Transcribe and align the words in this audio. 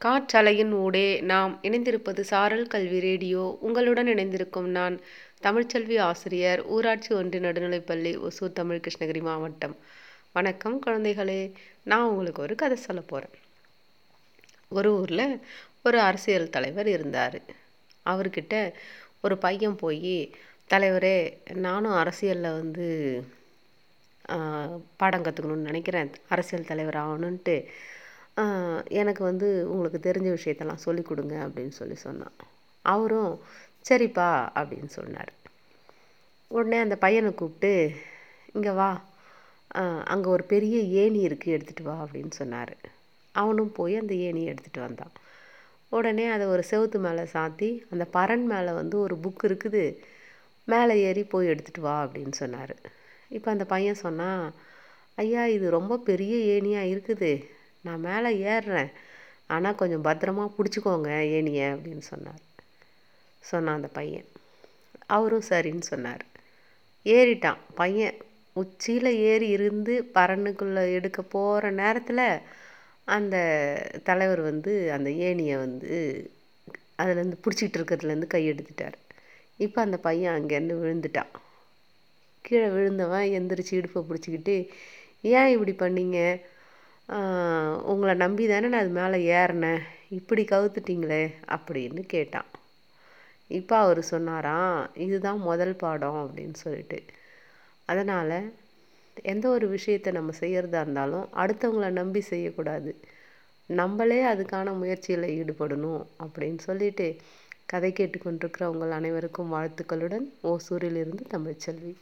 காற்றலையின் 0.00 0.72
ஊடே 0.76 1.20
நாம் 1.22 1.60
இணைந்திருப்பது 1.62 2.20
சாரல் 2.22 2.66
கல்வி 2.66 2.98
ரேடியோ. 3.00 3.58
உங்களுடன் 3.60 4.06
இணைந்திருக்கும் 4.06 4.68
நான் 4.70 4.96
தமிழ்ச்செல்வி 5.42 6.00
ஆசிரியர் 6.00 6.60
ஊராட்சி 6.66 7.14
ஒன்றிய 7.14 7.42
நடுநிலைப்பள்ளி 7.42 8.12
ஒசூர் 8.22 8.52
தமிழ் 8.52 8.80
கிருஷ்ணகிரி 8.80 9.22
மாவட்டம். 9.22 9.74
வணக்கம் 10.32 10.82
குழந்தைகளே 10.82 11.40
நான் 11.84 12.08
உங்களுக்கு 12.08 12.42
ஒரு 12.42 12.54
கதை 12.54 12.76
சொல்ல 12.78 13.00
போகிறேன் 13.02 13.36
ஒரு 14.70 14.92
ஊரில் 14.96 15.26
ஒரு 15.84 16.00
அரசியல் 16.00 16.50
தலைவர் 16.50 16.88
இருந்தார். 16.88 17.38
அவர்கிட்ட 18.06 18.54
ஒரு 19.20 19.38
பையன் 19.38 19.76
போய் 19.76 20.16
தலைவரே 20.70 21.16
நானும் 21.66 21.92
அரசியலில் 21.94 22.56
வந்து 22.60 22.86
ஆஹ், 24.28 24.72
பாடம் 24.96 25.24
கற்றுக்கணும்னு 25.24 25.68
நினைக்கிறேன். 25.68 26.10
அரசியல் 26.28 26.66
தலைவர் 26.66 26.96
ஆகணுன்ட்டு 26.96 27.54
எனக்கு 29.00 29.22
வந்து 29.30 29.48
உங்களுக்கு 29.72 29.98
தெரிஞ்ச 30.08 30.28
விஷயத்தெல்லாம் 30.36 30.84
சொல்லி 30.86 31.02
கொடுங்க 31.02 31.34
அப்படின்னு 31.46 31.74
சொல்லி 31.80 31.96
சொன்னான். 32.06 32.36
அவரும் 32.84 33.32
சரிப்பா 33.88 34.28
அப்படின்னு 34.58 34.90
சொன்னார். 34.98 35.32
உடனே 36.56 36.78
அந்த 36.84 36.96
பையனை 37.04 37.30
கூப்பிட்டு 37.40 37.72
இங்கே 38.54 38.72
வா. 38.80 38.90
அங்கே 40.12 40.28
ஒரு 40.34 40.44
பெரிய 40.52 40.76
ஏணி 41.02 41.20
இருக்குது 41.28 41.54
எடுத்துகிட்டு 41.56 41.88
வா 41.88 41.96
அப்படின்னு 42.04 42.34
சொன்னார். 42.40 42.74
அவனும் 43.34 43.72
போய் 43.78 43.94
அந்த 44.02 44.14
ஏணியை 44.28 44.50
எடுத்துகிட்டு 44.52 44.86
வந்தான். 44.86 45.14
உடனே 45.96 46.24
அதை 46.34 46.44
ஒரு 46.54 46.62
செவுத்து 46.70 46.98
மேலே 47.04 47.24
சாத்தி 47.34 47.68
அந்த 47.92 48.04
பரன் 48.16 48.46
மேலே 48.52 48.72
வந்து 48.80 48.96
ஒரு 49.04 49.14
புக் 49.24 49.44
இருக்குது 49.48 49.84
மேலே 50.72 50.94
ஏறி 51.08 51.22
போய் 51.34 51.50
எடுத்துகிட்டு 51.52 51.86
வா 51.88 51.94
அப்படின்னு 52.06 52.34
சொன்னார். 52.42 52.74
இப்போ 53.36 53.48
அந்த 53.54 53.64
பையன் 53.74 54.02
சொன்னான் 54.06 54.42
ஐயா 55.22 55.44
இது 55.56 55.66
ரொம்ப 55.78 55.94
பெரிய 56.08 56.34
ஏணியாக 56.54 56.90
இருக்குது. 56.94 57.30
நான் 57.80 58.00
மேலே 58.00 58.30
ஏறுறேன். 58.50 58.90
ஆனால் 59.46 59.74
கொஞ்சம் 59.74 60.04
பத்திரமா 60.04 60.44
பிடிச்சிக்கோங்க 60.58 61.10
ஏணியை 61.36 61.66
அப்படின்னு 61.74 61.98
சொன்னார். 61.98 62.42
சொன்னான் 63.42 63.74
அந்த 63.74 63.88
பையன். 63.88 64.26
அவரும் 65.06 65.48
சரின்னு 65.48 65.80
சொன்னார். 65.80 66.24
ஏறிட்டான். 67.04 67.60
பையன் 67.74 68.16
உச்சியில் 68.52 69.10
ஏறி 69.16 69.48
இருந்து 69.48 70.10
பரனுக்குள்ளே 70.14 70.92
எடுக்க 70.92 71.22
போகிற 71.22 71.70
நேரத்தில் 71.70 72.24
அந்த 73.04 73.36
தலைவர் 74.04 74.40
வந்து 74.40 74.92
அந்த 74.92 75.10
ஏணியை 75.10 75.56
வந்து 75.56 75.92
அதுலேருந்து 76.98 77.38
பிடிச்சிக்கிட்டு 77.44 77.78
இருக்கிறதுலேருந்து 77.78 78.26
கை 78.26 78.50
எடுத்துட்டார். 78.50 78.96
இப்போ 79.56 79.82
அந்த 79.82 79.96
பையன் 79.96 80.36
அங்கேருந்து 80.36 80.76
விழுந்துட்டான். 80.82 81.32
கீழே 82.44 82.68
விழுந்தவன் 82.68 83.28
எந்திரிச்சு 83.28 83.72
இடுப்பை 83.72 84.02
பிடிச்சிக்கிட்டு 84.02 84.68
ஏன் 85.20 85.52
இப்படி 85.56 85.72
பண்ணீங்க? 85.72 86.40
உங்களை 87.82 88.14
நம்பி 88.14 88.44
தானே 88.46 88.68
நான் 88.68 88.80
அது 88.80 88.92
மேலே 89.00 89.18
ஏறினேன். 89.38 89.82
இப்படி 90.08 90.42
கவுத்துட்டிங்களே 90.44 91.24
அப்படின்னு 91.54 92.02
கேட்டான். 92.06 92.48
இப்போ 93.50 93.74
அவர் 93.78 94.00
சொன்னாராம் 94.02 94.90
இதுதான் 94.94 95.40
முதல் 95.40 95.74
பாடம் 95.76 96.18
அப்படின்னு 96.22 96.56
சொல்லிட்டு. 96.64 96.98
அதனால் 97.86 98.36
எந்த 99.22 99.44
ஒரு 99.48 99.68
விஷயத்தை 99.68 100.12
நம்ம 100.12 100.32
செய்கிறதா 100.40 100.80
இருந்தாலும் 100.80 101.26
அடுத்தவங்கள 101.42 101.88
நம்பி 101.90 102.20
செய்யக்கூடாது. 102.20 102.90
நம்மளே 103.70 104.20
அதுக்கான 104.24 104.74
முயற்சியில் 104.78 105.26
ஈடுபடணும் 105.38 106.02
அப்படின்னு 106.24 106.58
சொல்லிட்டு 106.58 107.06
கதை 107.66 107.90
கேட்டுக்கொண்டிருக்கிற 107.92 108.64
உங்கள் 108.64 108.90
அனைவருக்கும் 108.90 109.54
வாழ்த்துக்களுடன் 109.54 110.26
ஓசூரிலிருந்து 110.42 111.24
தமிழ்ச்செல்வி. 111.34 111.94